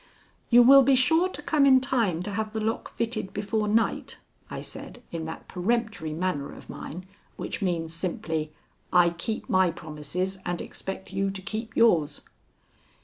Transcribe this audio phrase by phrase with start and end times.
[0.49, 4.17] "You will be sure to come in time to have the lock fitted before night?"
[4.49, 7.05] I said in that peremptory manner of mine
[7.37, 8.51] which means simply,
[8.91, 12.21] "I keep my promises and expect you to keep yours."